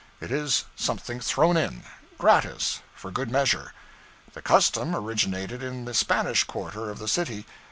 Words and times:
It 0.19 0.31
is 0.31 0.65
something 0.75 1.19
thrown 1.19 1.55
in, 1.57 1.83
gratis, 2.17 2.79
for 2.95 3.11
good 3.11 3.29
measure. 3.29 3.71
The 4.33 4.41
custom 4.41 4.95
originated 4.95 5.61
in 5.61 5.85
the 5.85 5.93
Spanish 5.93 6.43
quarter 6.43 6.89
of 6.89 6.97
the 6.97 7.07
city. 7.07 7.45